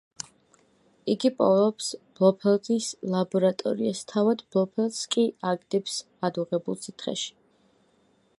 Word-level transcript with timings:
იგი 1.13 1.29
პოულობს 1.41 1.89
ბლოფელდის 2.19 2.87
ლაბორატორიას, 3.17 4.03
თავად 4.13 4.43
ბლოფელდს 4.57 5.05
კი 5.17 5.27
აგდებს 5.53 6.03
ადუღებულ 6.31 6.83
სითხეში. 6.89 7.31